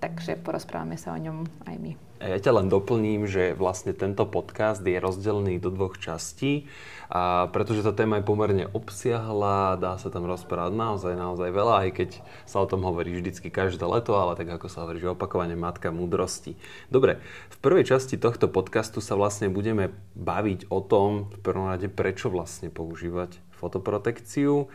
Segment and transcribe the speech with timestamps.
[0.00, 1.92] Takže porozprávame sa o ňom aj my.
[2.20, 6.68] Ja ťa len doplním, že vlastne tento podcast je rozdelený do dvoch častí,
[7.08, 11.90] a pretože tá téma je pomerne obsiahla, dá sa tam rozprávať naozaj, naozaj veľa, aj
[11.96, 12.10] keď
[12.44, 15.88] sa o tom hovorí vždycky každé leto, ale tak ako sa hovorí, že opakovane matka
[15.88, 16.60] múdrosti.
[16.92, 21.88] Dobre, v prvej časti tohto podcastu sa vlastne budeme baviť o tom, v prvom rade,
[21.88, 24.68] prečo vlastne používať fotoprotekciu.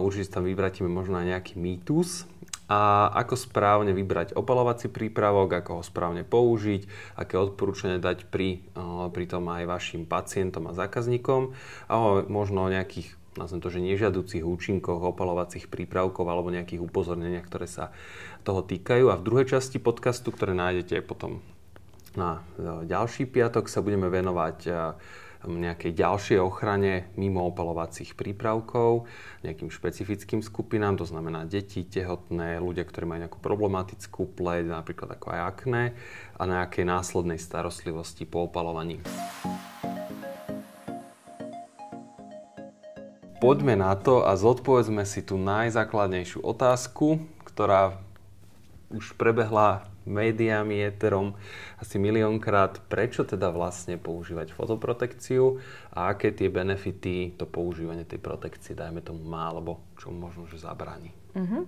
[0.00, 2.31] Určite tam vyvratíme možno aj nejaký mýtus,
[2.72, 6.88] a ako správne vybrať opalovací prípravok, ako ho správne použiť,
[7.20, 8.64] aké odporúčania dať pri,
[9.12, 11.52] pri tom aj vašim pacientom a zákazníkom
[11.92, 11.94] a
[12.32, 17.88] možno o nejakých nazvem to, že nežiaducich účinkoch opalovacích prípravkov alebo nejakých upozorneniach, ktoré sa
[18.44, 19.08] toho týkajú.
[19.08, 21.40] A v druhej časti podcastu, ktoré nájdete potom
[22.12, 24.72] na e, ďalší piatok, sa budeme venovať e,
[25.46, 29.10] nejakej ďalšej ochrane mimo opalovacích prípravkov,
[29.42, 35.26] nejakým špecifickým skupinám, to znamená deti, tehotné, ľudia, ktorí majú nejakú problematickú pleť, napríklad ako
[35.34, 35.82] aj akné,
[36.38, 39.02] a nejakej následnej starostlivosti po opalovaní.
[43.42, 47.98] Poďme na to a zodpovedzme si tú najzákladnejšiu otázku, ktorá
[48.94, 51.34] už prebehla médiami, éterom
[51.78, 55.62] asi miliónkrát, prečo teda vlastne používať fotoprotekciu
[55.94, 60.58] a aké tie benefity to používanie tej protekcie, dajme tomu má, alebo čo možno, že
[60.58, 61.14] zabráni.
[61.34, 61.64] Uh-huh.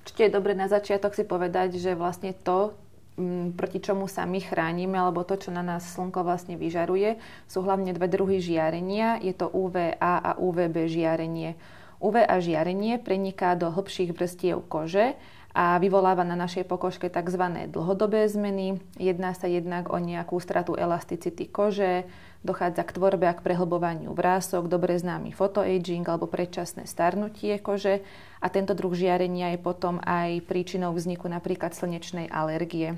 [0.00, 2.72] Určite je dobre na začiatok si povedať, že vlastne to,
[3.20, 7.60] m, proti čomu sa my chránime, alebo to, čo na nás slnko vlastne vyžaruje, sú
[7.60, 9.20] hlavne dve druhy žiarenia.
[9.20, 11.56] Je to UVA a UVB žiarenie.
[12.00, 17.42] UVA žiarenie preniká do hĺbších vrstiev kože a vyvoláva na našej pokožke tzv.
[17.70, 18.78] dlhodobé zmeny.
[18.96, 22.06] Jedná sa jednak o nejakú stratu elasticity kože,
[22.46, 28.00] dochádza k tvorbe a k prehlbovaniu vrások, dobre známy photoaging alebo predčasné starnutie kože
[28.40, 32.96] a tento druh žiarenia je potom aj príčinou vzniku napríklad slnečnej alergie.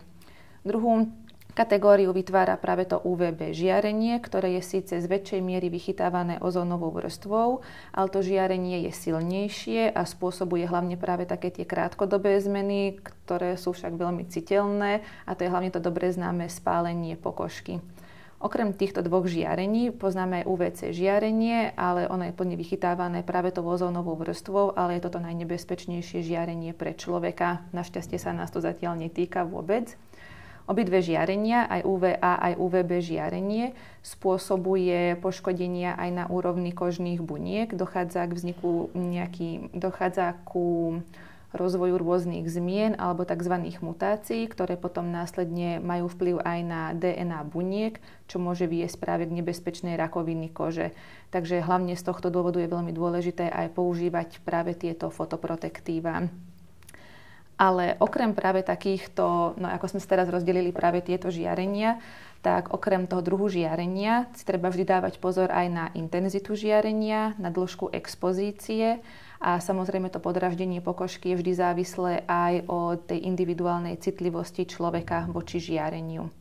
[0.62, 1.10] Druhú
[1.52, 7.60] Kategóriu vytvára práve to UVB žiarenie, ktoré je síce z väčšej miery vychytávané ozónovou vrstvou,
[7.92, 13.76] ale to žiarenie je silnejšie a spôsobuje hlavne práve také tie krátkodobé zmeny, ktoré sú
[13.76, 17.84] však veľmi citeľné a to je hlavne to dobre známe spálenie pokožky.
[18.40, 23.68] Okrem týchto dvoch žiarení poznáme aj UVC žiarenie, ale ono je plne vychytávané práve tou
[23.68, 27.62] ozónovou vrstvou, ale je toto najnebezpečnejšie žiarenie pre človeka.
[27.76, 29.94] Našťastie sa nás to zatiaľ netýka vôbec.
[30.70, 33.74] Obidve žiarenia, aj UVA, aj UVB žiarenie,
[34.06, 37.74] spôsobuje poškodenia aj na úrovni kožných buniek.
[37.74, 41.02] Dochádza k vzniku nejaký, dochádza ku
[41.52, 43.76] rozvoju rôznych zmien alebo tzv.
[43.84, 49.36] mutácií, ktoré potom následne majú vplyv aj na DNA buniek, čo môže viesť práve k
[49.36, 50.96] nebezpečnej rakoviny kože.
[51.28, 56.32] Takže hlavne z tohto dôvodu je veľmi dôležité aj používať práve tieto fotoprotektíva.
[57.62, 62.02] Ale okrem práve takýchto, no ako sme sa teraz rozdelili práve tieto žiarenia,
[62.42, 67.54] tak okrem toho druhu žiarenia si treba vždy dávať pozor aj na intenzitu žiarenia, na
[67.54, 68.98] dĺžku expozície
[69.38, 75.62] a samozrejme to podraždenie pokožky je vždy závislé aj od tej individuálnej citlivosti človeka voči
[75.62, 76.34] žiareniu.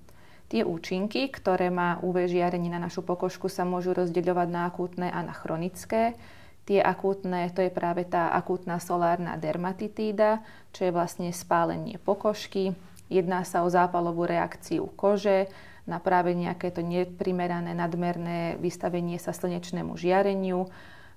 [0.50, 5.22] Tie účinky, ktoré má UV žiarenie na našu pokožku, sa môžu rozdeľovať na akútne a
[5.22, 6.18] na chronické.
[6.66, 12.78] Tie akútne, to je práve tá akútna solárna dermatitída, čo je vlastne spálenie pokožky.
[13.12, 15.52] Jedná sa o zápalovú reakciu kože
[15.90, 20.70] na práve nejaké to neprimerané nadmerné vystavenie sa slnečnému žiareniu.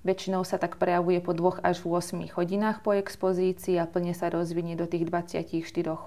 [0.05, 4.77] Väčšinou sa tak prejavuje po 2 až 8 hodinách po expozícii a plne sa rozvinie
[4.77, 5.45] do tých 24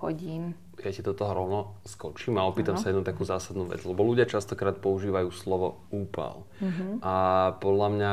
[0.02, 0.55] hodín.
[0.79, 2.83] Ja ti do toho rovno skočím a opýtam ano.
[2.83, 6.47] sa jednu takú zásadnú vec, lebo ľudia častokrát používajú slovo úpal.
[6.63, 7.03] Uh-huh.
[7.03, 7.15] A
[7.59, 8.13] podľa mňa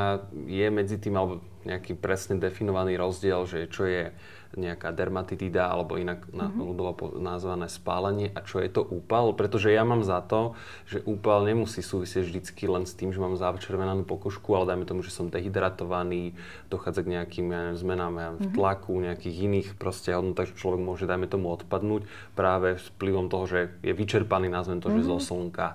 [0.50, 4.10] je medzi tým, alebo nejaký presne definovaný rozdiel, že čo je
[4.56, 6.64] nejaká dermatitida alebo inak na, mm-hmm.
[6.64, 10.56] ľudovo nazvané spálenie a čo je to úpal, pretože ja mám za to,
[10.88, 15.04] že úpal nemusí súvisieť vždycky len s tým, že mám začervenanú pokožku, ale dajme tomu,
[15.04, 16.32] že som dehydratovaný,
[16.72, 18.54] dochádza k nejakým ja neviem, zmenám ja neviem, v mhm.
[18.56, 23.58] tlaku, nejakých iných proste hodnotách, že človek môže, dajme tomu, odpadnúť práve vplyvom toho, že
[23.84, 25.04] je vyčerpaný, nazvem to, mm-hmm.
[25.04, 25.24] že zo mhm.
[25.24, 25.68] slnka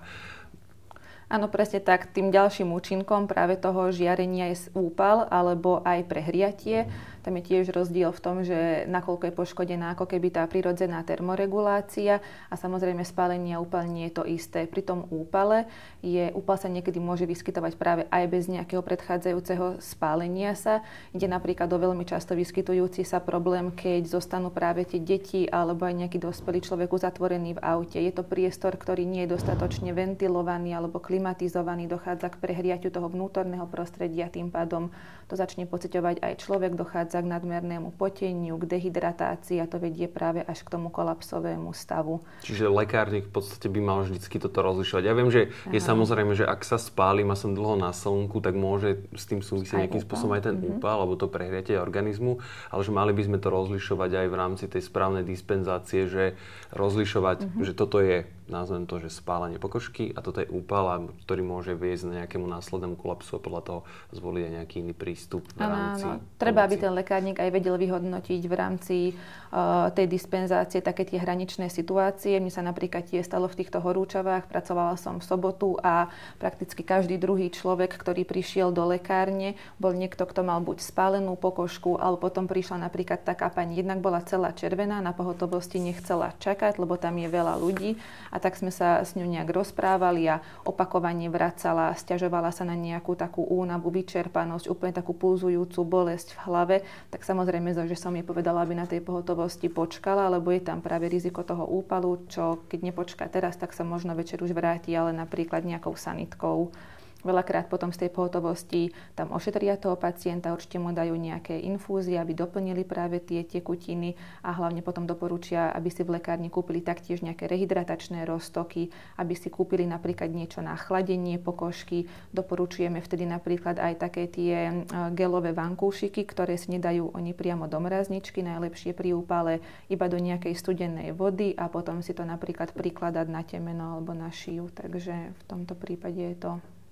[1.31, 2.11] Áno, presne tak.
[2.11, 6.91] Tým ďalším účinkom práve toho žiarenia je úpal alebo aj prehriatie.
[7.21, 12.17] Tam je tiež rozdiel v tom, že nakoľko je poškodená ako keby tá prirodzená termoregulácia
[12.49, 14.65] a samozrejme spálenie a úpal nie je to isté.
[14.65, 15.69] Pri tom úpale
[16.01, 20.81] je, úpal sa niekedy môže vyskytovať práve aj bez nejakého predchádzajúceho spálenia sa.
[21.13, 25.93] Ide napríklad o veľmi často vyskytujúci sa problém, keď zostanú práve tie deti alebo aj
[26.01, 28.01] nejaký dospelý človek uzatvorený v aute.
[28.01, 33.69] Je to priestor, ktorý nie je dostatočne ventilovaný alebo klimatizovaný, dochádza k prehriatiu toho vnútorného
[33.69, 34.89] prostredia, tým pádom
[35.29, 40.39] to začne pociťovať aj človek, dochádza k nadmernému poteniu, k dehydratácii a to vedie práve
[40.47, 42.23] až k tomu kolapsovému stavu.
[42.47, 45.03] Čiže lekárnik v podstate by mal vždycky toto rozlišovať.
[45.03, 45.75] Ja viem, že Aha.
[45.75, 49.43] je samozrejme, že ak sa spálim a som dlho na slnku, tak môže s tým
[49.43, 50.79] súvisieť nejakým spôsobom aj ten mm-hmm.
[50.79, 52.39] úpal alebo to prehriatie organizmu,
[52.71, 56.37] ale že mali by sme to rozlišovať aj v rámci tej správnej dispenzácie, že
[56.71, 57.63] rozlišovať, mm-hmm.
[57.65, 62.03] že toto je nazvem to, že spálenie pokožky a toto je úpal, ktorý môže viesť
[62.11, 63.79] na nejakému následnému kolapsu a podľa toho
[64.11, 66.19] zvoliť aj nejaký iný prístup v rámci áno.
[66.35, 71.71] Treba, aby ten lekárnik aj vedel vyhodnotiť v rámci uh, tej dispenzácie také tie hraničné
[71.71, 72.35] situácie.
[72.43, 77.15] Mne sa napríklad tie stalo v týchto horúčavách, pracovala som v sobotu a prakticky každý
[77.15, 82.49] druhý človek, ktorý prišiel do lekárne, bol niekto, kto mal buď spálenú pokožku, alebo potom
[82.49, 87.29] prišla napríklad taká pani, jednak bola celá červená, na pohotovosti nechcela čakať, lebo tam je
[87.29, 87.95] veľa ľudí
[88.33, 93.13] a tak sme sa s ňou nejak rozprávali a opakovane vracala, stiažovala sa na nejakú
[93.13, 96.75] takú únavu, vyčerpanosť, úplne takú pulzujúcu bolesť v hlave,
[97.13, 101.05] tak samozrejme, že som jej povedala, aby na tej pohotovosti počkala, lebo je tam práve
[101.05, 105.61] riziko toho úpalu, čo keď nepočká teraz, tak sa možno večer už vráti, ale napríklad
[105.61, 106.73] nejakou sanitkou.
[107.21, 112.33] Veľakrát potom z tej pohotovosti tam ošetria toho pacienta, určite mu dajú nejaké infúzie, aby
[112.33, 117.45] doplnili práve tie tekutiny a hlavne potom doporučia, aby si v lekárni kúpili taktiež nejaké
[117.45, 118.89] rehydratačné roztoky,
[119.21, 122.09] aby si kúpili napríklad niečo na chladenie pokožky.
[122.33, 124.73] Doporučujeme vtedy napríklad aj také tie e,
[125.13, 129.61] gelové vankúšiky, ktoré si nedajú oni priamo do mrazničky, najlepšie pri úpale
[129.93, 134.33] iba do nejakej studenej vody a potom si to napríklad prikladať na temeno alebo na
[134.33, 134.73] šiju.
[134.73, 136.51] Takže v tomto prípade je to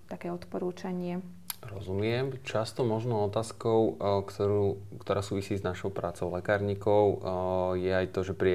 [0.09, 1.21] také odporúčanie.
[1.59, 2.39] Rozumiem.
[2.47, 8.19] Často možno otázkou, eh, ktorú, ktorá súvisí s našou prácou lekárnikov, eh, je aj to,
[8.25, 8.51] že pri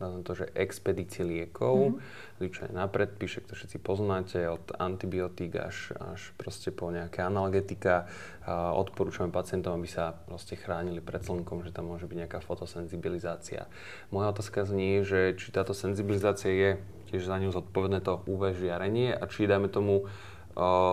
[0.00, 2.72] to, že expedície liekov, mm-hmm.
[2.72, 8.08] na predpíše, to všetci poznáte, od antibiotík až, až proste po nejaké analgetika.
[8.48, 13.68] Odporúčame pacientom, aby sa proste chránili pred slnkom, že tam môže byť nejaká fotosenzibilizácia.
[14.08, 16.70] Moja otázka znie, že či táto senzibilizácia je
[17.12, 20.08] tiež za ňu zodpovedné to UV žiarenie a či, dajme tomu,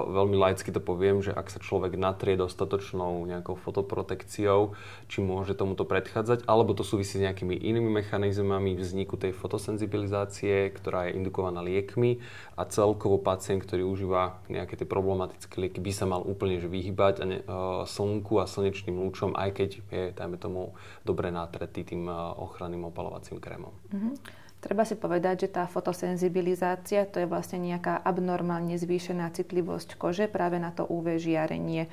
[0.08, 4.78] veľmi laicky to poviem, že ak sa človek natrie dostatočnou nejakou fotoprotekciou,
[5.10, 11.10] či môže tomuto predchádzať, alebo to súvisí s nejakými inými mechanizmami vzniku tej fotosenzibilizácie, ktorá
[11.10, 12.22] je indukovaná liekmi
[12.54, 17.16] a celkovo pacient, ktorý užíva nejaké tie problematické lieky, by sa mal úplne že vyhybať
[17.22, 22.06] a ne, uh, slnku a slnečným lúčom, aj keď je, dajme tomu, dobre natretý tým
[22.06, 23.74] uh, ochranným opalovacím krémom.
[23.94, 24.47] Mm-hmm.
[24.68, 30.60] Treba si povedať, že tá fotosenzibilizácia to je vlastne nejaká abnormálne zvýšená citlivosť kože práve
[30.60, 31.88] na to UV žiarenie.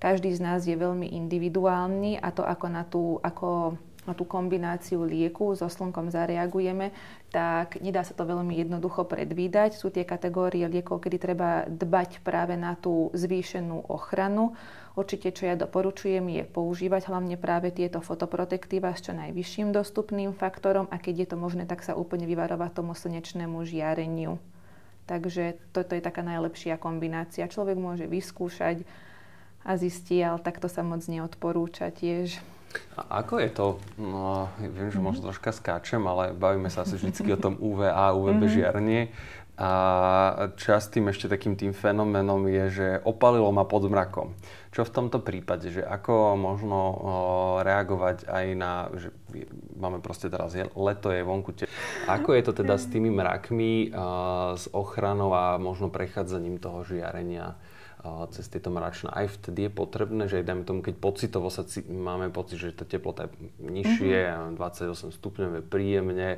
[0.00, 3.76] Každý z nás je veľmi individuálny a to ako na tú, ako
[4.06, 6.94] na tú kombináciu lieku so slnkom zareagujeme,
[7.34, 9.74] tak nedá sa to veľmi jednoducho predvídať.
[9.74, 14.54] Sú tie kategórie liekov, kedy treba dbať práve na tú zvýšenú ochranu.
[14.96, 20.88] Určite, čo ja doporučujem, je používať hlavne práve tieto fotoprotektíva s čo najvyšším dostupným faktorom
[20.88, 24.40] a keď je to možné, tak sa úplne vyvarovať tomu slnečnému žiareniu.
[25.06, 27.46] Takže toto je taká najlepšia kombinácia.
[27.46, 28.82] Človek môže vyskúšať
[29.66, 32.38] a zistí, ale takto sa moc neodporúča tiež.
[32.96, 33.66] A ako je to?
[34.00, 38.42] No, viem, že možno troška skáčem, ale bavíme sa asi vždy o tom UVA, UVB
[38.46, 39.08] mm-hmm.
[39.56, 39.70] A
[40.60, 44.36] častým ešte takým tým fenoménom je, že opalilo ma pod mrakom.
[44.68, 46.92] Čo v tomto prípade, že ako možno o,
[47.64, 49.16] reagovať aj na, že
[49.80, 51.56] máme proste teraz je, leto je vonku.
[51.56, 51.64] Te...
[52.04, 53.96] Ako je to teda s tými mrakmi,
[54.52, 57.56] s ochranou a možno prechádzaním toho žiarenia
[58.30, 59.10] cez tieto mračná.
[59.10, 62.84] Aj vtedy je potrebné, že dajme tomu, keď pocitovo sa c- máme pocit, že tá
[62.86, 63.30] teplota je
[63.62, 64.16] nižšie,
[64.54, 64.60] mm-hmm.
[64.60, 66.30] 28 stupňov je príjemne,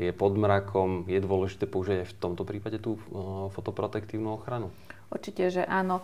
[0.00, 4.74] je pod mrakom, je dôležité použiť aj v tomto prípade tú uh, fotoprotektívnu ochranu?
[5.12, 6.00] Určite, že áno.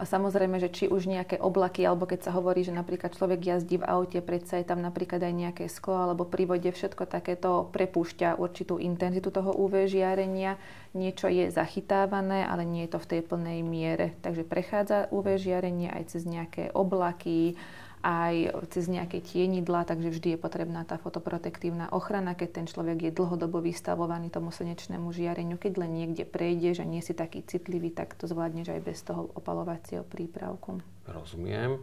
[0.00, 3.86] Samozrejme, že či už nejaké oblaky, alebo keď sa hovorí, že napríklad človek jazdí v
[3.86, 8.80] aute, predsa je tam napríklad aj nejaké sklo, alebo pri vode všetko takéto prepúšťa určitú
[8.80, 10.56] intenzitu toho UV žiarenia.
[10.96, 14.16] Niečo je zachytávané, ale nie je to v tej plnej miere.
[14.24, 17.60] Takže prechádza UV žiarenie aj cez nejaké oblaky,
[18.02, 23.12] aj cez nejaké tienidla, takže vždy je potrebná tá fotoprotektívna ochrana, keď ten človek je
[23.14, 25.54] dlhodobo vystavovaný tomu slnečnému žiareniu.
[25.54, 29.30] Keď len niekde prejdeš a nie si taký citlivý, tak to zvládneš aj bez toho
[29.38, 30.82] opalovacieho prípravku.
[31.06, 31.78] Rozumiem.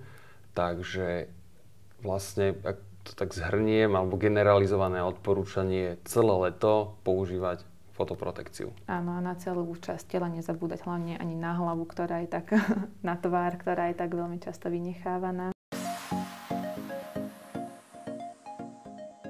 [0.54, 1.32] Takže
[2.04, 7.64] vlastne, ak to tak zhrniem, alebo generalizované odporúčanie celé leto používať
[8.00, 8.72] fotoprotekciu.
[8.88, 12.56] Áno, a na celú časť tela nezabúdať hlavne ani na hlavu, ktorá je tak,
[13.08, 15.52] na tvár, ktorá je tak veľmi často vynechávaná.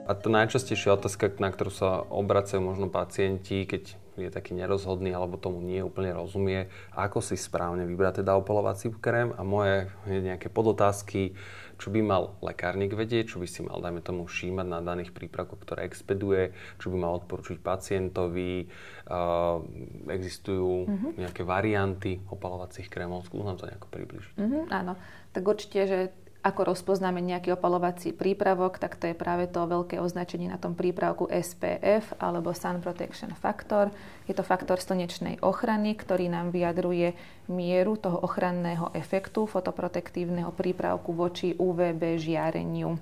[0.09, 5.37] A to najčastejšia otázka, na ktorú sa obracajú možno pacienti, keď je taký nerozhodný alebo
[5.37, 11.37] tomu nie úplne rozumie, ako si správne vybrať teda opalovací krém a moje nejaké podotázky,
[11.79, 15.63] čo by mal lekárnik vedieť, čo by si mal, dajme tomu, všímať na daných prípravkoch,
[15.63, 16.51] ktoré expeduje,
[16.81, 18.67] čo by mal odporučiť pacientovi,
[19.07, 19.63] uh,
[20.11, 21.11] existujú mm-hmm.
[21.23, 24.33] nejaké varianty opalovacích krémov, skús nám to nejako približiť.
[24.35, 24.99] Mm-hmm, áno,
[25.31, 25.99] tak určite, že
[26.39, 31.27] ako rozpoznáme nejaký opalovací prípravok, tak to je práve to veľké označenie na tom prípravku
[31.27, 33.91] SPF alebo Sun Protection Factor.
[34.23, 37.11] Je to faktor slnečnej ochrany, ktorý nám vyjadruje
[37.51, 42.95] mieru toho ochranného efektu fotoprotektívneho prípravku voči UVB žiareniu.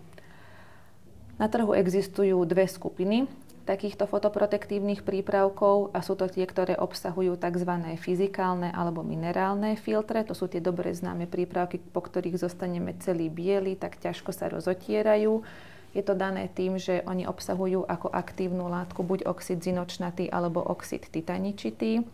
[1.38, 3.30] Na trhu existujú dve skupiny
[3.68, 7.72] takýchto fotoprotektívnych prípravkov a sú to tie, ktoré obsahujú tzv.
[8.00, 10.24] fyzikálne alebo minerálne filtre.
[10.24, 15.44] To sú tie dobre známe prípravky, po ktorých zostaneme celý biely, tak ťažko sa rozotierajú.
[15.92, 21.04] Je to dané tým, že oni obsahujú ako aktívnu látku buď oxid zinočnatý alebo oxid
[21.12, 22.08] titaničitý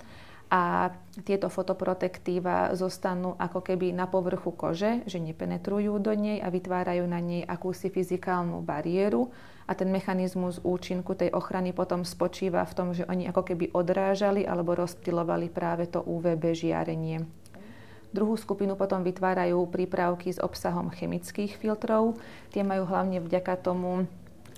[0.50, 0.94] a
[1.26, 7.18] tieto fotoprotektíva zostanú ako keby na povrchu kože, že nepenetrujú do nej a vytvárajú na
[7.22, 9.34] nej akúsi fyzikálnu bariéru
[9.66, 14.44] a ten mechanizmus účinku tej ochrany potom spočíva v tom, že oni ako keby odrážali
[14.44, 17.24] alebo rozptilovali práve to UVB žiarenie.
[18.14, 22.14] Druhú skupinu potom vytvárajú prípravky s obsahom chemických filtrov.
[22.54, 24.06] Tie majú hlavne vďaka tomu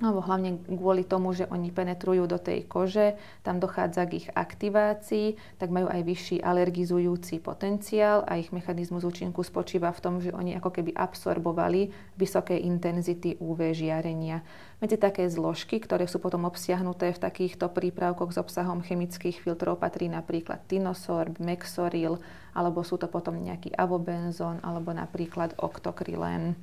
[0.03, 3.15] alebo hlavne kvôli tomu, že oni penetrujú do tej kože,
[3.47, 9.39] tam dochádza k ich aktivácii, tak majú aj vyšší alergizujúci potenciál a ich mechanizmus účinku
[9.39, 14.43] spočíva v tom, že oni ako keby absorbovali vysoké intenzity UV žiarenia.
[14.83, 20.11] Medzi také zložky, ktoré sú potom obsiahnuté v takýchto prípravkoch s obsahom chemických filtrov, patrí
[20.11, 22.19] napríklad tinosorb, mexoril,
[22.51, 26.59] alebo sú to potom nejaký avobenzón, alebo napríklad oktokrylén.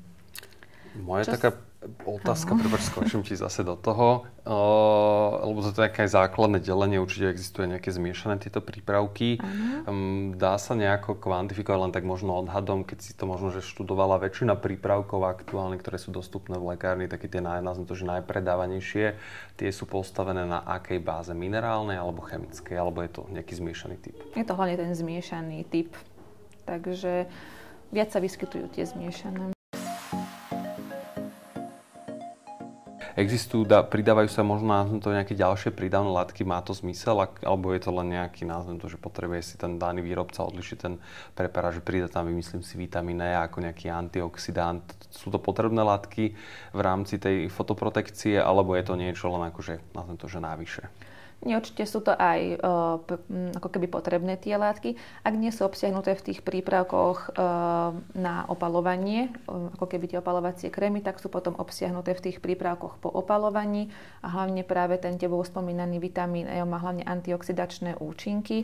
[1.01, 1.72] Moja Čo taká
[2.07, 7.31] otázka, prepáč, skočím ti zase do toho, uh, lebo to je také základné delenie, určite
[7.31, 9.43] existuje nejaké zmiešané tieto prípravky.
[9.87, 14.23] Um, dá sa nejako kvantifikovať len tak možno odhadom, keď si to možno, že študovala
[14.23, 19.19] väčšina prípravkov aktuálne, ktoré sú dostupné v lekárni, také tie naj, to, že najpredávanejšie,
[19.59, 24.17] tie sú postavené na akej báze, minerálnej alebo chemickej, alebo je to nejaký zmiešaný typ?
[24.39, 25.95] Je to hlavne ten zmiešaný typ,
[26.67, 27.27] takže
[27.91, 29.55] viac sa vyskytujú tie zmiešané.
[33.13, 37.45] Existujú, da, pridávajú sa možno na to nejaké ďalšie pridavné látky, má to zmysel, ak,
[37.45, 40.97] alebo je to len nejaký názvem to, že potrebuje si ten daný výrobca odlišiť ten
[41.37, 44.85] preparát, že prída tam, vymyslím si, vitamín E ako nejaký antioxidant.
[45.13, 46.33] Sú to potrebné látky
[46.73, 51.12] v rámci tej fotoprotekcie, alebo je to niečo len akože, to, že návyše?
[51.43, 52.63] Nie, určite sú to aj
[53.03, 53.23] p-
[53.59, 54.95] ako keby potrebné tie látky.
[55.27, 60.71] Ak nie sú obsiahnuté v tých prípravkoch uh, na opalovanie, uh, ako keby tie opalovacie
[60.71, 63.91] krémy, tak sú potom obsiahnuté v tých prípravkoch po opalovaní
[64.23, 68.63] a hlavne práve ten tebou spomínaný vitamín E má hlavne antioxidačné účinky.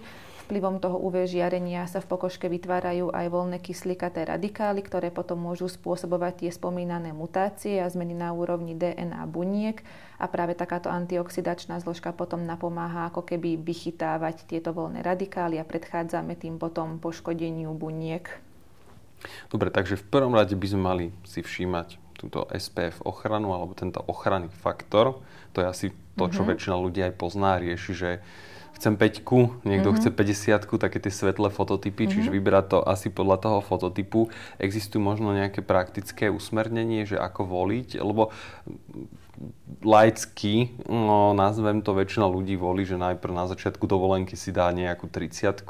[0.49, 5.69] Vplyvom toho UV žiarenia sa v pokožke vytvárajú aj voľné kyslíkaté radikály, ktoré potom môžu
[5.69, 9.85] spôsobovať tie spomínané mutácie a zmeny na úrovni DNA buniek
[10.17, 16.33] a práve takáto antioxidačná zložka potom napomáha ako keby vychytávať tieto voľné radikály a predchádzame
[16.41, 18.25] tým potom poškodeniu buniek.
[19.53, 24.01] Dobre, takže v prvom rade by sme mali si všímať túto SPF ochranu alebo tento
[24.09, 25.21] ochranný faktor.
[25.53, 25.87] To je asi
[26.17, 26.57] to, čo mm-hmm.
[26.57, 28.11] väčšina ľudí aj pozná, rieši, že
[28.77, 29.97] chcem 5, niekto mm-hmm.
[29.97, 30.11] chce
[30.67, 32.15] 50, také tie svetlé fototypy, mm-hmm.
[32.15, 34.29] čiže vyberať to asi podľa toho fototypu.
[34.61, 38.35] Existujú možno nejaké praktické usmernenie, že ako voliť, lebo
[39.79, 45.07] laicky, no, nazvem to, väčšina ľudí volí, že najprv na začiatku dovolenky si dá nejakú
[45.07, 45.63] 30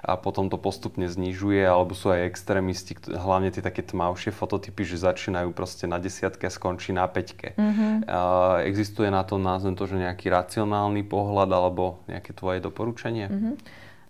[0.00, 5.04] a potom to postupne znižuje, alebo sú aj extrémisti, hlavne tie také tmavšie fototypy, že
[5.04, 7.52] začínajú proste na desiatke a skončí na peťke.
[7.60, 7.92] Mm-hmm.
[8.08, 13.28] Uh, existuje na to, nazvem to, že nejaký racionálny pohľad alebo nejaké tvoje doporučenie?
[13.28, 13.54] Mm-hmm.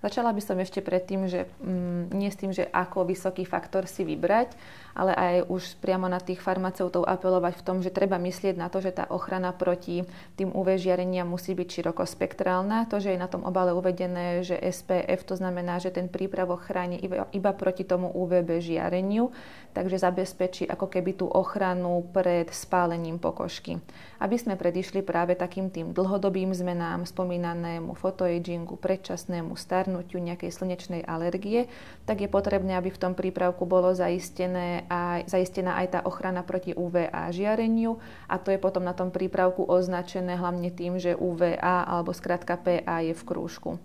[0.07, 4.07] Začala by som ešte predtým, že mm, nie s tým, že ako vysoký faktor si
[4.07, 4.55] vybrať,
[4.97, 8.81] ale aj už priamo na tých farmaceutov apelovať v tom, že treba myslieť na to,
[8.81, 10.09] že tá ochrana proti
[10.41, 12.89] tým UV žiarenia musí byť širokospektrálna.
[12.89, 16.97] To, že je na tom obale uvedené, že SPF, to znamená, že ten prípravok chráni
[16.97, 19.29] iba, iba proti tomu UVB žiareniu,
[19.77, 23.77] takže zabezpečí ako keby tú ochranu pred spálením pokožky.
[24.17, 31.69] Aby sme predišli práve takým tým dlhodobým zmenám, spomínanému fotoagingu, predčasnému starnutiu, nejakej slnečnej alergie,
[32.09, 36.73] tak je potrebné, aby v tom prípravku bolo zaistené aj, zaistená aj tá ochrana proti
[36.73, 37.99] UVA žiareniu
[38.31, 43.03] a to je potom na tom prípravku označené hlavne tým, že UVA alebo skratka PA
[43.03, 43.83] je v krúžku.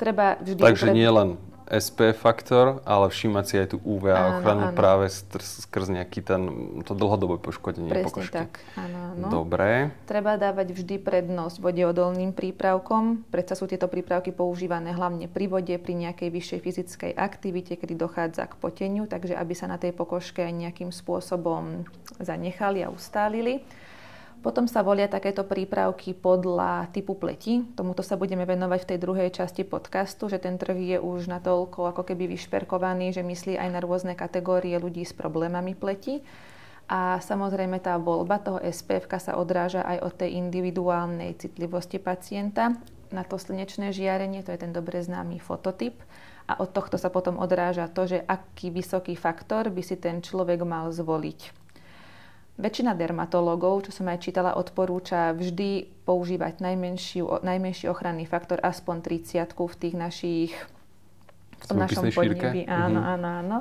[0.00, 0.96] Treba vždy Takže upred...
[0.96, 1.28] nie len
[1.72, 4.76] SP faktor, ale všímať si aj tú UV áno, ochranu áno.
[4.76, 6.42] práve skrz nejaký ten,
[6.84, 8.36] to dlhodobé poškodenie Presne pokožky.
[8.44, 9.26] tak, áno, áno.
[9.32, 9.88] Dobre.
[10.04, 13.24] Treba dávať vždy prednosť vodeodolným prípravkom.
[13.32, 18.52] Predsa sú tieto prípravky používané hlavne pri vode, pri nejakej vyššej fyzickej aktivite, kedy dochádza
[18.52, 21.88] k poteniu, takže aby sa na tej pokožke aj nejakým spôsobom
[22.20, 23.64] zanechali a ustálili.
[24.42, 27.62] Potom sa volia takéto prípravky podľa typu pleti.
[27.78, 31.94] Tomuto sa budeme venovať v tej druhej časti podcastu, že ten trh je už natoľko
[31.94, 36.26] ako keby vyšperkovaný, že myslí aj na rôzne kategórie ľudí s problémami pleti.
[36.90, 42.74] A samozrejme tá voľba toho SPF sa odráža aj od tej individuálnej citlivosti pacienta
[43.14, 45.94] na to slnečné žiarenie, to je ten dobre známy fototyp.
[46.50, 50.66] A od tohto sa potom odráža to, že aký vysoký faktor by si ten človek
[50.66, 51.61] mal zvoliť.
[52.60, 56.60] Väčšina dermatológov, čo som aj čítala, odporúča vždy používať
[57.40, 60.52] najmenší ochranný faktor, aspoň 30 v tých našich,
[61.58, 62.68] v tom našom podnebi.
[62.68, 63.12] Áno, mm-hmm.
[63.16, 63.58] áno, áno.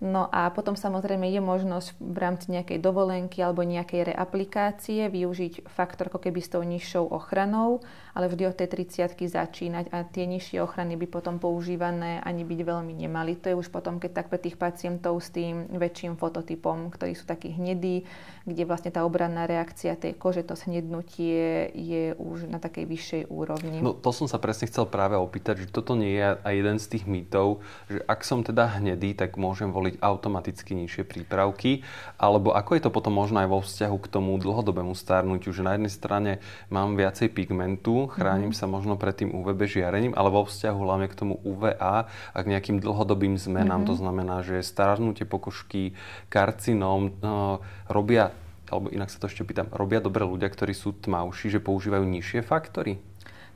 [0.00, 6.08] No a potom samozrejme je možnosť v rámci nejakej dovolenky alebo nejakej reaplikácie využiť faktor
[6.08, 10.58] ako keby s tou nižšou ochranou, ale vždy od tej 30 začínať a tie nižšie
[10.62, 13.38] ochrany by potom používané ani byť veľmi nemali.
[13.42, 17.28] To je už potom, keď tak pre tých pacientov s tým väčším fototypom, ktorí sú
[17.28, 18.02] takí hnedí,
[18.48, 23.78] kde vlastne tá obranná reakcia tej kože, to snednutie je už na takej vyššej úrovni.
[23.84, 26.86] No to som sa presne chcel práve opýtať, že toto nie je aj jeden z
[26.90, 31.84] tých mýtov, že ak som teda hnedý, tak môžem voliť automaticky nižšie prípravky,
[32.16, 35.76] alebo ako je to potom možno aj vo vzťahu k tomu dlhodobému starnutiu, že na
[35.76, 36.32] jednej strane
[36.72, 38.70] mám viacej pigmentu, chránim mm-hmm.
[38.70, 42.46] sa možno pred tým UVB žiarením, ale vo vzťahu hlavne k tomu UVA a k
[42.46, 43.90] nejakým dlhodobým zmenám, mm-hmm.
[43.90, 45.92] to znamená, že starnutie pokožky,
[46.30, 47.60] karcinóm no,
[47.90, 48.32] robia
[48.70, 52.46] alebo inak sa to ešte pýtam, robia dobre ľudia, ktorí sú tmavší, že používajú nižšie
[52.46, 53.02] faktory?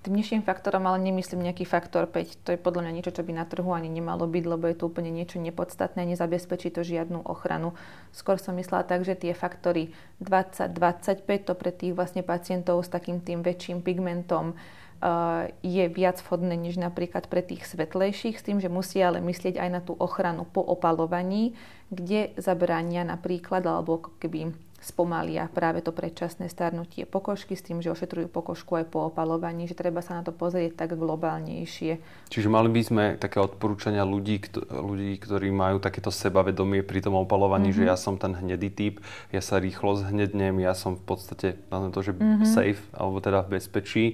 [0.05, 2.45] Tým nižším faktorom ale nemyslím nejaký faktor 5.
[2.45, 4.93] To je podľa mňa niečo, čo by na trhu ani nemalo byť, lebo je to
[4.93, 7.73] úplne niečo nepodstatné, nezabezpečí to žiadnu ochranu.
[8.13, 13.25] Skôr som myslela tak, že tie faktory 20-25, to pre tých vlastne pacientov s takým
[13.25, 18.69] tým väčším pigmentom uh, je viac vhodné než napríklad pre tých svetlejších, s tým, že
[18.69, 21.57] musia ale myslieť aj na tú ochranu po opalovaní,
[21.89, 24.53] kde zabrania napríklad, alebo keby
[24.85, 29.73] spomalia práve to predčasné starnutie pokožky s tým, že ošetrujú pokožku aj po opalovaní, že
[29.73, 31.97] treba sa na to pozrieť tak globálnejšie.
[32.29, 37.73] Čiže mali by sme také odporúčania ľudí, ľudí ktorí majú takéto sebavedomie pri tom opalovaní,
[37.73, 37.89] mm-hmm.
[37.89, 38.95] že ja som ten hnedý typ,
[39.33, 42.45] ja sa rýchlo zhnednem, ja som v podstate, na to, že mm-hmm.
[42.45, 44.05] safe, alebo teda v bezpečí,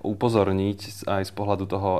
[0.00, 1.90] upozorniť aj z pohľadu toho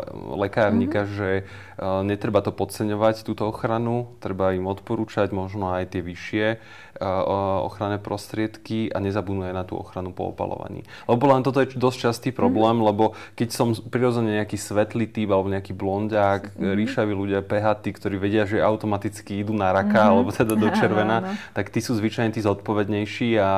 [0.40, 1.16] lekárnika, mm-hmm.
[1.16, 7.64] že uh, netreba to podceňovať, túto ochranu, treba im odporúčať možno aj tie vyššie uh,
[7.66, 10.86] ochranné prostriedky a nezabudnú aj na tú ochranu po opalovaní.
[11.10, 12.86] Lebo len toto je dosť častý problém, mm.
[12.86, 16.78] lebo keď som prirodzene nejaký svetlý typ alebo nejaký blondiak, mm.
[16.78, 20.10] ríšaví ľudia, pehatí, ktorí vedia, že automaticky idú na raka mm.
[20.14, 23.50] alebo teda do červená, tak tí sú zvyčajne tí zodpovednejší a,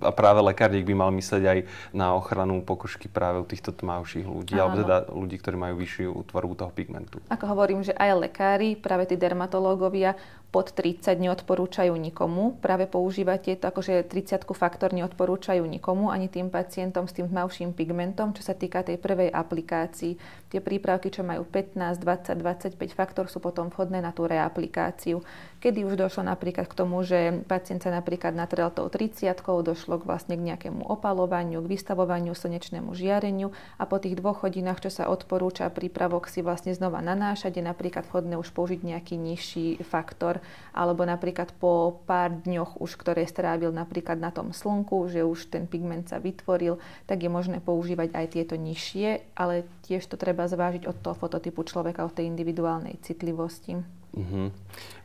[0.00, 1.58] a práve lekárnik by mal myslieť aj
[1.92, 4.72] na ochranu pokožky práve u týchto tmavších ľudí, Áno.
[4.72, 7.20] alebo teda ľudí, ktorí majú vyššiu tvorbu toho pigmentu.
[7.28, 10.16] Ako hovorím, že aj lekári, práve tí dermatológovia
[10.52, 12.60] pod 30 neodporúčajú nikomu.
[12.60, 18.36] Práve používať tieto, akože 30 faktor neodporúčajú nikomu, ani tým pacientom s tým tmavším pigmentom,
[18.36, 20.20] čo sa týka tej prvej aplikácii.
[20.52, 25.24] Tie prípravky, čo majú 15, 20, 25 faktor, sú potom vhodné na tú reaplikáciu.
[25.62, 30.06] Kedy už došlo napríklad k tomu, že pacient sa napríklad natrel tou 30 došlo k
[30.10, 35.06] vlastne k nejakému opalovaniu, k vystavovaniu slnečnému žiareniu a po tých dvoch hodinách, čo sa
[35.06, 40.42] odporúča prípravok si vlastne znova nanášať, je napríklad vhodné už použiť nejaký nižší faktor
[40.74, 45.70] alebo napríklad po pár dňoch už, ktoré strávil napríklad na tom slnku, že už ten
[45.70, 50.90] pigment sa vytvoril, tak je možné používať aj tieto nižšie, ale tiež to treba zvážiť
[50.90, 54.01] od toho fototypu človeka, od tej individuálnej citlivosti.
[54.12, 54.52] Uh-huh.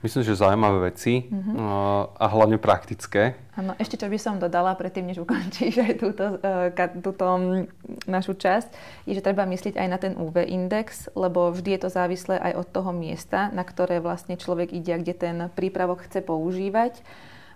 [0.03, 2.11] Myslím, že zaujímavé veci uh-huh.
[2.11, 3.39] a hlavne praktické.
[3.55, 7.25] Áno, ešte čo by som dodala predtým, než ukončíš aj túto, uh, túto
[8.03, 8.69] našu časť,
[9.07, 12.53] je, že treba myslieť aj na ten UV index, lebo vždy je to závislé aj
[12.59, 16.99] od toho miesta, na ktoré vlastne človek ide a kde ten prípravok chce používať.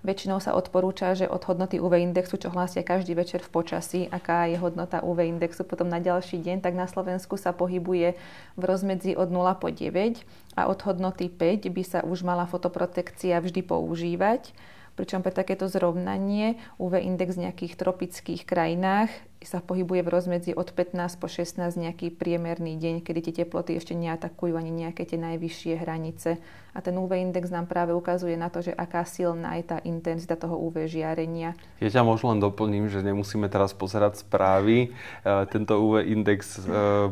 [0.01, 4.49] Väčšinou sa odporúča, že od hodnoty UV indexu, čo hlásia každý večer v počasí, aká
[4.49, 8.17] je hodnota UV indexu potom na ďalší deň, tak na Slovensku sa pohybuje
[8.57, 10.25] v rozmedzi od 0 po 9
[10.57, 14.57] a od hodnoty 5 by sa už mala fotoprotekcia vždy používať.
[14.97, 20.69] Pričom pre takéto zrovnanie UV index v nejakých tropických krajinách sa pohybuje v rozmedzi od
[20.69, 25.81] 15 po 16 nejaký priemerný deň, kedy tie teploty ešte neatakujú ani nejaké tie najvyššie
[25.81, 26.37] hranice.
[26.71, 30.39] A ten UV index nám práve ukazuje na to, že aká silná je tá intenzita
[30.39, 31.51] toho UV žiarenia.
[31.83, 34.87] Ja ťa možno len doplním, že nemusíme teraz pozerať správy.
[34.87, 37.11] E, tento UV index, e,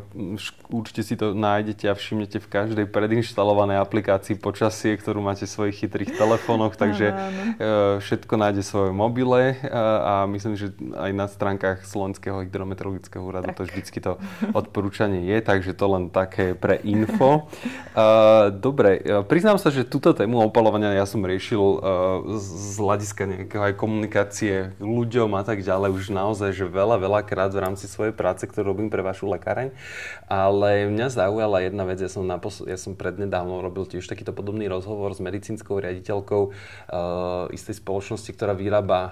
[0.72, 5.84] určite si to nájdete a všimnete v každej predinštalovanej aplikácii počasie, ktorú máte v svojich
[5.84, 7.16] chytrých telefónoch, takže e,
[8.00, 13.56] všetko nájde svoje mobile a myslím, že aj na stránkach Slovenska Slovenského hydrometeorologického úradu tak.
[13.56, 14.20] to vždycky to
[14.52, 17.32] odporúčanie je, takže to len také pre info.
[18.00, 21.82] Uh, dobre, priznám sa, že túto tému opalovania ja som riešil uh,
[22.40, 27.52] z hľadiska nejakého aj komunikácie ľuďom a tak ďalej už naozaj, že veľa, veľa krát
[27.52, 29.76] v rámci svojej práce, ktorú robím pre vašu lekáreň,
[30.32, 34.72] ale mňa zaujala jedna vec, ja som, napos- ja som prednedávno robil tiež takýto podobný
[34.72, 36.54] rozhovor s medicínskou riaditeľkou uh,
[37.52, 39.12] istej spoločnosti, ktorá vyrába uh,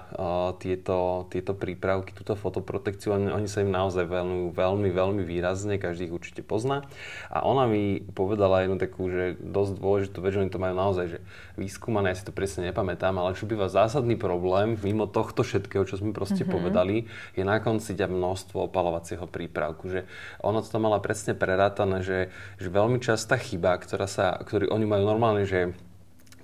[0.56, 5.78] tieto, tieto prípravky, túto fotoprotekciu infekciu, oni, oni sa im naozaj venujú veľmi, veľmi výrazne,
[5.78, 6.82] každý ich určite pozná.
[7.30, 11.06] A ona mi povedala jednu takú, že dosť dôležitú vec, že oni to majú naozaj
[11.06, 11.18] že
[11.54, 16.02] vyskúmané, ja si to presne nepamätám, ale čo býva zásadný problém, mimo tohto všetkého, čo
[16.02, 16.50] sme proste mm-hmm.
[16.58, 17.06] povedali,
[17.38, 19.86] je na konci ťa množstvo opalovacieho prípravku.
[19.86, 20.10] Že
[20.42, 22.18] ono to mala presne prerátané, že,
[22.58, 25.70] že veľmi častá chyba, ktorá sa, ktorý oni majú normálne, že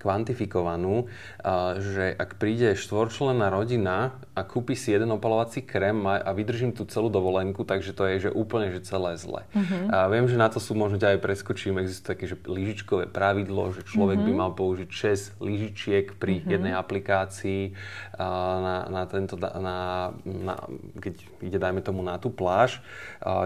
[0.05, 1.09] kvantifikovanú,
[1.81, 7.07] že ak príde štvorčlenná rodina a kúpi si jeden opalovací krém a vydržím tú celú
[7.07, 9.47] dovolenku, takže to je že úplne že celé zle.
[9.55, 9.87] Uh-huh.
[9.95, 13.87] A viem, že na to sú možno aj preskočím, existuje také, že lyžičkové pravidlo, že
[13.87, 14.27] človek uh-huh.
[14.27, 14.41] by mhm.
[14.43, 16.51] mal použiť 6 lyžičiek pri uh-huh.
[16.51, 17.79] jednej aplikácii
[18.19, 20.55] na, na tento, na, na,
[20.99, 22.83] keď ide dajme tomu na tú pláž.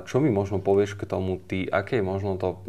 [0.08, 2.64] Čo mi možno povieš k tomu ty, aké je možno to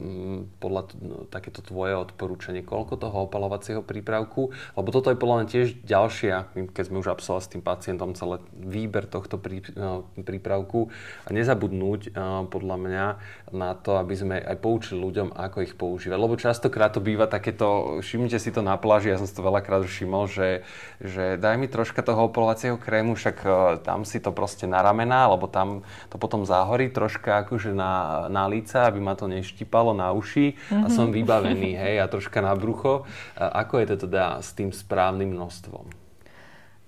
[0.60, 5.68] podľa no, takéto tvoje odporúčanie, koľko toho opalovacieho prípravku, lebo toto je podľa mňa tiež
[5.88, 10.94] ďalšia, keď sme už absolvovali s tým pacientom celé výber tohto prí, no, prípravku
[11.26, 12.16] a nezabudnúť
[12.50, 13.06] podľa mňa
[13.54, 16.18] na to, aby sme aj poučili ľuďom, ako ich používať.
[16.18, 19.86] Lebo častokrát to býva takéto, všimnite si to na pláži, ja som si to veľakrát
[19.86, 20.64] všimol, že,
[21.02, 23.50] že daj mi troška toho opolovacieho krému, však e,
[23.82, 25.82] tam si to proste na ramená, lebo tam
[26.14, 30.84] to potom záhorí troška akože na, na líca, aby ma to neštipalo na uši mm-hmm.
[30.86, 30.94] a mhm.
[30.94, 33.04] som vybavený, hej, a troška na brucho.
[33.36, 35.99] Ako je to teda s tým správnym množstvom?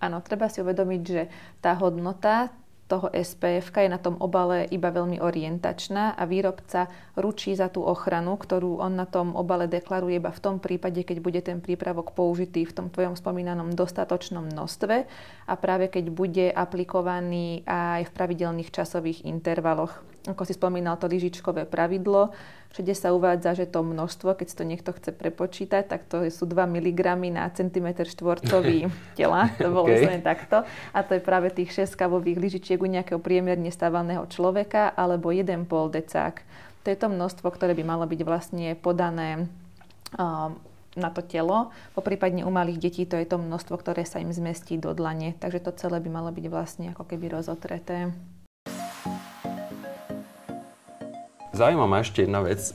[0.01, 1.29] Áno, treba si uvedomiť, že
[1.61, 2.49] tá hodnota
[2.91, 8.35] toho SPF je na tom obale iba veľmi orientačná a výrobca ručí za tú ochranu,
[8.35, 12.67] ktorú on na tom obale deklaruje iba v tom prípade, keď bude ten prípravok použitý
[12.67, 15.07] v tom tvojom spomínanom dostatočnom množstve
[15.47, 20.03] a práve keď bude aplikovaný aj v pravidelných časových intervaloch.
[20.29, 22.29] Ako si spomínal to lyžičkové pravidlo,
[22.69, 26.45] všade sa uvádza, že to množstvo, keď si to niekto chce prepočítať, tak to sú
[26.45, 27.01] 2 mg
[27.33, 28.85] na centimetr štvorcový
[29.17, 29.49] tela.
[29.57, 30.21] To bolo okay.
[30.21, 30.61] takto.
[30.93, 35.65] A to je práve tých 6 kavových lyžičiek u nejakého priemerne stávaného človeka alebo 1,5
[35.89, 36.35] decák.
[36.81, 39.49] To je to množstvo, ktoré by malo byť vlastne podané
[40.17, 40.57] um,
[40.97, 41.71] na to telo.
[41.93, 45.37] Po prípadne u malých detí to je to množstvo, ktoré sa im zmestí do dlane.
[45.39, 48.11] Takže to celé by malo byť vlastne ako keby rozotreté.
[51.61, 52.73] Zaujíma ma ešte jedna vec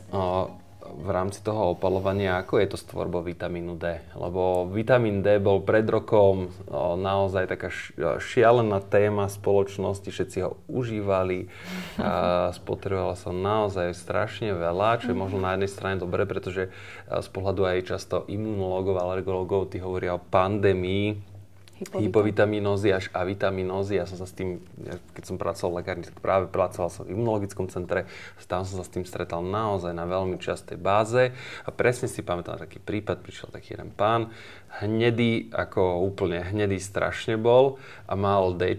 [0.86, 3.98] v rámci toho opalovania, ako je to s tvorbou vitamínu D.
[4.14, 6.54] Lebo vitamín D bol pred rokom
[6.94, 7.74] naozaj taká
[8.22, 11.50] šialená téma spoločnosti, všetci ho užívali,
[11.98, 16.70] a spotrebovalo sa naozaj strašne veľa, čo je možno na jednej strane dobre, pretože
[17.10, 21.25] z pohľadu aj často imunologov, alergologov, tí hovoria o pandémii
[21.76, 24.00] hypovitaminózy až avitaminózy.
[24.00, 24.64] Ja som sa s tým,
[25.12, 28.08] keď som pracoval v lekárni, tak práve pracoval som v imunologickom centre,
[28.48, 31.34] tam som sa s tým stretal naozaj na veľmi častej báze
[31.66, 34.32] a presne si pamätám taký prípad, prišiel taký jeden pán,
[34.80, 38.76] hnedý, ako úplne hnedý strašne bol a mal D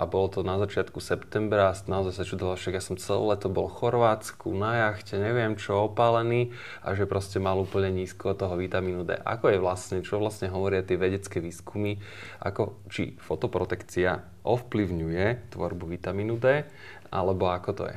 [0.00, 3.52] a bolo to na začiatku septembra a naozaj sa čudoval, však ja som celé leto
[3.52, 8.56] bol v Chorvátsku na jachte, neviem čo, opálený a že proste mal úplne nízko toho
[8.56, 9.20] vitamínu D.
[9.20, 12.00] Ako je vlastne, čo vlastne hovoria tie vedecké výskumy,
[12.40, 16.66] ako či fotoprotekcia ovplyvňuje tvorbu vitamínu D,
[17.10, 17.96] alebo ako to je?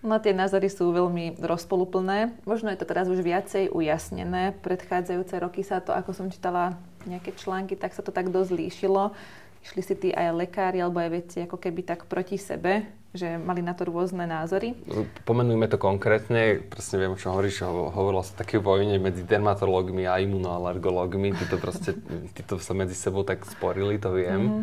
[0.00, 2.32] No tie názory sú veľmi rozpoluplné.
[2.48, 4.56] Možno je to teraz už viacej ujasnené.
[4.64, 9.12] Predchádzajúce roky sa to, ako som čítala nejaké články, tak sa to tak dosť líšilo.
[9.60, 13.58] Išli si tí aj lekári alebo aj vedci ako keby tak proti sebe, že mali
[13.58, 14.78] na to rôzne názory.
[15.26, 20.22] Pomenujme to konkrétne, presne viem, o čom hovoríš, hovorilo sa také vojne medzi dermatológmi a
[20.22, 21.98] imunoalergológmi, títo proste,
[22.38, 24.40] títo sa medzi sebou tak sporili, to viem.
[24.40, 24.62] Mm-hmm.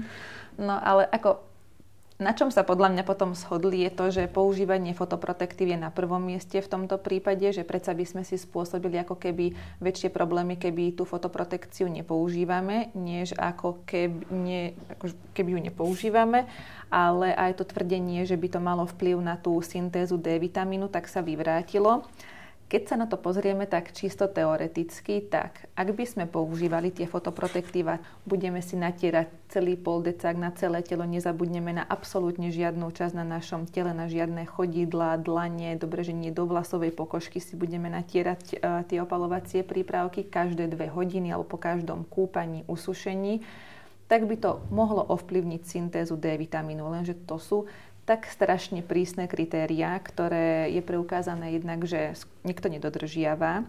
[0.63, 1.43] No ale ako
[2.17, 6.17] na čom sa podľa mňa potom shodli je to, že používanie fotoprotektív je na prvom
[6.17, 10.97] mieste v tomto prípade, že predsa by sme si spôsobili ako keby väčšie problémy, keby
[10.97, 16.49] tú fotoprotekciu nepoužívame, než ako keby, nie, ako keby ju nepoužívame.
[16.89, 21.05] Ale aj to tvrdenie, že by to malo vplyv na tú syntézu D vitamínu, tak
[21.05, 22.01] sa vyvrátilo.
[22.67, 28.03] Keď sa na to pozrieme tak čisto teoreticky, tak ak by sme používali tie fotoprotektíva,
[28.27, 33.71] budeme si natierať celý poldecák na celé telo, nezabudneme na absolútne žiadnu časť na našom
[33.71, 38.83] tele, na žiadne chodidla, dlanie, dobre, že nie do vlasovej pokožky si budeme natierať uh,
[38.83, 43.47] tie opalovacie prípravky každé dve hodiny alebo po každom kúpaní, usušení,
[44.11, 47.57] tak by to mohlo ovplyvniť syntézu D vitamínu, lenže to sú
[48.07, 52.15] tak strašne prísne kritériá, ktoré je preukázané jednak, že
[52.47, 53.67] nikto nedodržiava.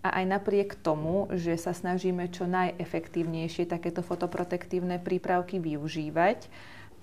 [0.00, 6.48] A aj napriek tomu, že sa snažíme čo najefektívnejšie takéto fotoprotektívne prípravky využívať,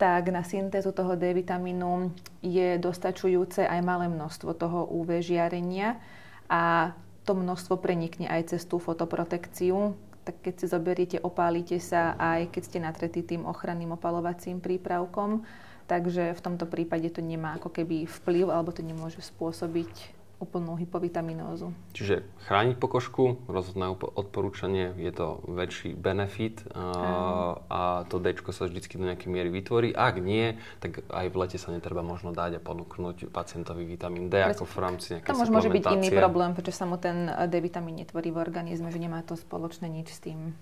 [0.01, 2.09] tak na syntézu toho D vitamínu
[2.41, 6.01] je dostačujúce aj malé množstvo toho UV žiarenia
[6.49, 9.93] a to množstvo prenikne aj cez tú fotoprotekciu.
[10.25, 15.45] Tak keď si zoberiete, opálite sa aj keď ste natretí tým ochranným opalovacím prípravkom
[15.91, 21.69] Takže v tomto prípade to nemá ako keby vplyv alebo to nemôže spôsobiť úplnú hypovitaminózu.
[21.93, 28.79] Čiže chrániť pokožku, rozhodné odporúčanie, je to väčší benefit a, a to D sa vždy
[28.81, 29.93] do nejakej miery vytvorí.
[29.93, 34.41] Ak nie, tak aj v lete sa netreba možno dať a ponúknuť pacientovi vitamín D
[34.41, 38.01] ako v rámci nejakej To môže byť iný problém, pretože sa mu ten D vitamín
[38.01, 40.55] netvorí v organizme, že nemá to spoločné nič s tým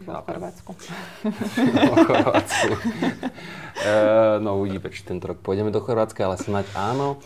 [0.00, 0.70] vo Chorvátsku.
[1.88, 2.72] vo Chorvátsku.
[3.84, 3.94] e,
[4.40, 7.20] no uvidíme, či tento rok pôjdeme do Chorvátska, ale snáď áno.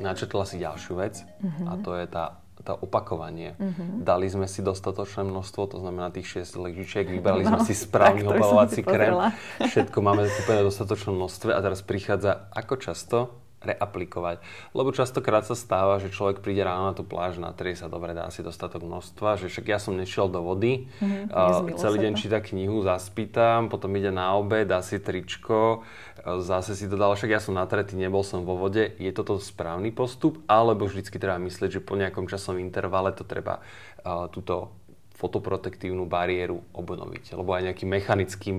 [0.00, 1.64] Načetla si ďalšiu vec mm-hmm.
[1.64, 3.52] a to je tá tá opakovanie.
[3.60, 4.08] Mm-hmm.
[4.08, 8.24] Dali sme si dostatočné množstvo, to znamená tých 6 lyžičiek, vybrali no, sme si správny
[8.24, 9.12] opalovací krém,
[9.60, 14.44] všetko máme kúpené v dostatočnom množstve a teraz prichádza ako často reaplikovať.
[14.76, 18.28] Lebo častokrát sa stáva, že človek príde ráno na tú pláž, natrie sa dobre, dá
[18.28, 22.38] si dostatok množstva, že však ja som nešiel do vody, mm-hmm, uh, celý deň číta
[22.44, 27.32] knihu, zaspýtam, potom ide na obed, dá si tričko, uh, zase si to dal, však
[27.32, 28.92] ja som natretý, nebol som vo vode.
[29.00, 30.40] Je toto správny postup?
[30.46, 33.60] Alebo vždycky treba myslieť, že po nejakom časovom intervale to treba
[34.04, 34.72] uh, túto
[35.14, 37.38] fotoprotektívnu bariéru obnoviť.
[37.38, 38.56] Lebo aj nejakým mechanickým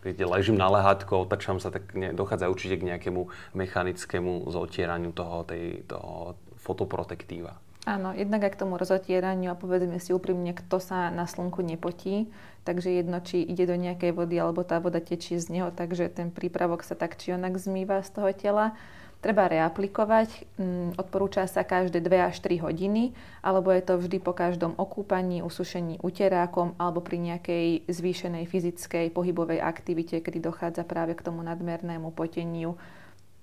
[0.00, 5.44] keď ležím na lehátko, otačam sa, tak ne, dochádza určite k nejakému mechanickému zotieraniu toho,
[5.44, 7.56] tej, toho fotoprotektíva.
[7.88, 12.28] Áno, jednak aj k tomu rozotieraniu a povedzme si úprimne, kto sa na slnku nepotí,
[12.68, 16.28] takže jedno, či ide do nejakej vody alebo tá voda tečie z neho, takže ten
[16.28, 18.76] prípravok sa tak či onak zmýva z toho tela
[19.20, 20.56] treba reaplikovať.
[20.56, 23.12] Mm, odporúča sa každé 2 až 3 hodiny,
[23.44, 29.60] alebo je to vždy po každom okúpaní, usušení uterákom alebo pri nejakej zvýšenej fyzickej pohybovej
[29.60, 32.80] aktivite, kedy dochádza práve k tomu nadmernému poteniu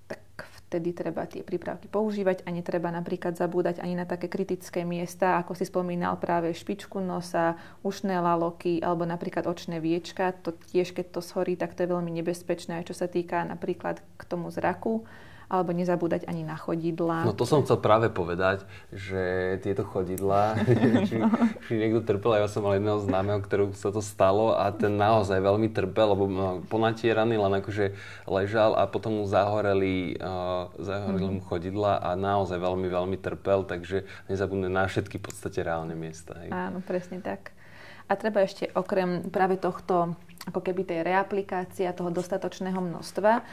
[0.08, 5.36] tak vtedy treba tie prípravky používať a netreba napríklad zabúdať ani na také kritické miesta,
[5.36, 10.32] ako si spomínal práve špičku nosa, ušné laloky alebo napríklad očné viečka.
[10.44, 14.22] To tiež, keď to schorí, tak to je veľmi nebezpečné, čo sa týka napríklad k
[14.24, 15.04] tomu zraku
[15.48, 17.24] alebo nezabúdať ani na chodidla.
[17.24, 20.60] No to som chcel práve povedať, že tieto chodidla,
[21.08, 21.16] či,
[21.66, 25.40] či niekto trpel, ja som mal jedného známeho, ktorú sa to stalo a ten naozaj
[25.40, 26.24] veľmi trpel, lebo
[26.68, 27.96] ponatieraný len akože
[28.28, 34.04] ležal a potom mu zahoreli, uh, zahoreli mu chodidla a naozaj veľmi, veľmi trpel, takže
[34.28, 36.36] nezabudne na všetky v podstate reálne miesta.
[36.44, 36.52] Hej.
[36.52, 37.56] Áno, presne tak.
[38.08, 40.16] A treba ešte okrem práve tohto
[40.48, 43.44] ako keby tej reaplikácie a toho dostatočného množstva,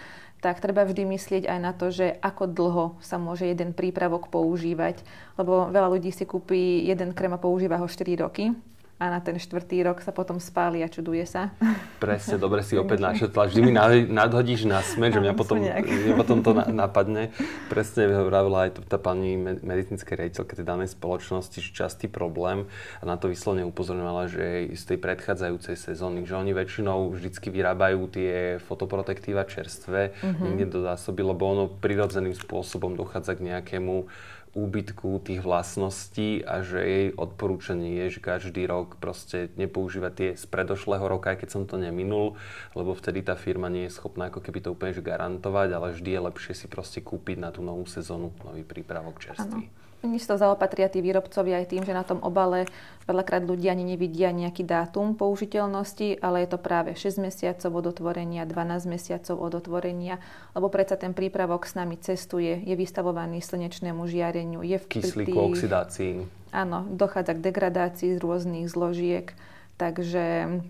[0.44, 5.02] tak treba vždy myslieť aj na to, že ako dlho sa môže jeden prípravok používať.
[5.40, 8.54] Lebo veľa ľudí si kúpi jeden krém a používa ho 4 roky
[8.96, 11.52] a na ten štvrtý rok sa potom spáli a čuduje sa.
[12.00, 13.52] Presne, dobre si opäť našetla.
[13.52, 13.76] Vždy mi
[14.08, 17.36] nadhodíš na smet, že mňa potom, mňa potom to napadne.
[17.68, 23.20] Presne vravila aj tá pani medicínska riaditeľka tej danej spoločnosti, že častý problém a na
[23.20, 29.44] to vyslovne upozorňovala, že z tej predchádzajúcej sezóny, že oni väčšinou vždycky vyrábajú tie fotoprotektíva
[29.44, 30.40] čerstvé, mm-hmm.
[30.40, 34.08] niekde do zásoby, lebo ono prirodzeným spôsobom dochádza k nejakému
[34.56, 40.46] úbytku tých vlastností a že jej odporúčanie je, že každý rok proste nepoužívať tie z
[40.48, 42.40] predošlého roka, aj keď som to neminul,
[42.72, 46.26] lebo vtedy tá firma nie je schopná ako keby to úplne garantovať, ale vždy je
[46.32, 49.68] lepšie si proste kúpiť na tú novú sezónu nový prípravok čerstvý.
[49.68, 49.85] Ano.
[50.04, 52.70] Si to zaopatria tí výrobcovia aj tým, že na tom obale
[53.10, 58.46] veľakrát ľudia ani nevidia nejaký dátum použiteľnosti, ale je to práve 6 mesiacov od otvorenia,
[58.46, 60.22] 12 mesiacov od otvorenia,
[60.54, 66.22] lebo predsa ten prípravok s nami cestuje, je vystavovaný slnečnému žiareniu, je v kyslíku, oxidácii.
[66.54, 69.34] Áno, dochádza k degradácii z rôznych zložiek,
[69.82, 70.62] takže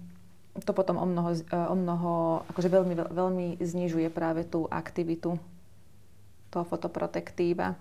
[0.64, 2.12] to potom o mnoho, o mnoho
[2.56, 5.36] akože veľmi, veľmi znižuje práve tú aktivitu
[6.56, 7.76] toho fotoprotektíva.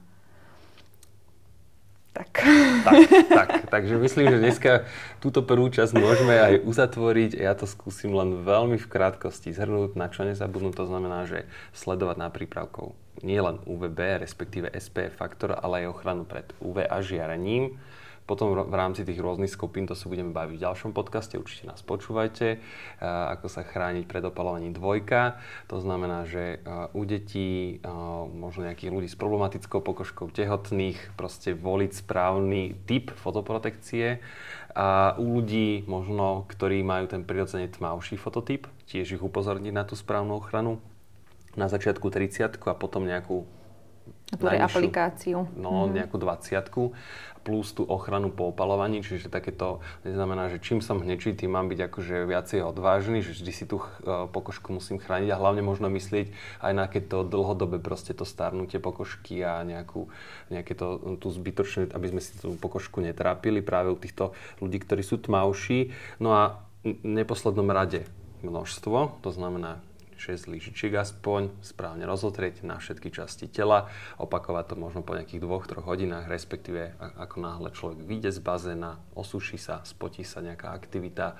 [2.84, 2.94] Tak.
[3.08, 3.48] tak, tak.
[3.72, 4.72] Takže myslím, že dneska
[5.18, 7.40] túto prvú časť môžeme aj uzatvoriť.
[7.40, 10.76] Ja to skúsim len veľmi v krátkosti zhrnúť, na čo nezabudnúť.
[10.76, 12.92] To znamená, že sledovať na prípravkov
[13.24, 17.78] nie len UVB, respektíve SPF faktor, ale aj ochranu pred UV a žiarením
[18.24, 21.84] potom v rámci tých rôznych skupín, to sa budeme baviť v ďalšom podcaste, určite nás
[21.84, 22.56] počúvajte,
[23.04, 25.36] ako sa chrániť pred opalovaním dvojka.
[25.68, 26.64] To znamená, že
[26.96, 27.84] u detí,
[28.32, 34.24] možno nejakých ľudí s problematickou pokožkou tehotných, proste voliť správny typ fotoprotekcie.
[34.74, 39.94] A u ľudí, možno, ktorí majú ten prirodzene tmavší fototyp, tiež ich upozorniť na tú
[39.94, 40.82] správnu ochranu.
[41.54, 43.46] Na začiatku 30 a potom nejakú
[44.32, 45.44] aplikáciu.
[45.54, 46.00] No, mm.
[46.00, 46.94] nejakú 20
[47.44, 51.92] plus tú ochranu po opalovaní, čiže takéto neznamená, že čím som hnečí, tým mám byť
[51.92, 56.32] akože viacej odvážny, že vždy si tú uh, pokožku musím chrániť a hlavne možno myslieť
[56.64, 60.08] aj na to dlhodobé proste to starnutie pokožky a nejakú,
[60.48, 64.32] nejaké to, tú zbytočné, aby sme si tú pokožku netrápili práve u týchto
[64.64, 65.92] ľudí, ktorí sú tmavší.
[66.16, 68.08] No a v neposlednom rade
[68.40, 69.84] množstvo, to znamená
[70.24, 75.84] 6 lyžičiek aspoň, správne rozotrieť na všetky časti tela, opakovať to možno po nejakých 2-3
[75.84, 81.36] hodinách, respektíve ako náhle človek vyjde z bazéna, osuší sa, spotí sa nejaká aktivita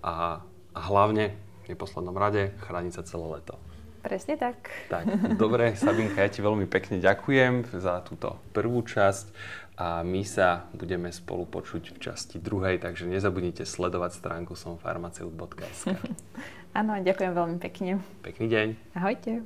[0.00, 0.40] a,
[0.72, 1.36] a hlavne
[1.68, 3.60] v neposlednom rade chrániť sa celé leto.
[4.02, 4.66] Presne tak.
[4.90, 9.30] Tak, dobre, Sabinka, ja ti veľmi pekne ďakujem za túto prvú časť
[9.78, 15.94] a my sa budeme spolu počuť v časti druhej, takže nezabudnite sledovať stránku somfarmaceut.sk.
[16.72, 18.00] Áno, ďakujem veľmi pekne.
[18.24, 18.96] Pekný deň.
[18.96, 19.44] Ahojte.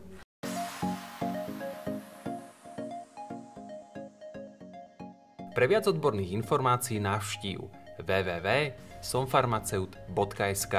[5.57, 7.67] Pre viac odborných informácií navštív
[7.99, 10.75] www.somfarmaceut.sk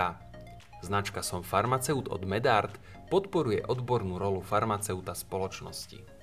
[0.85, 2.77] Značka Som farmaceut od Medart
[3.09, 6.16] podporuje odbornú rolu farmaceuta spoločnosti.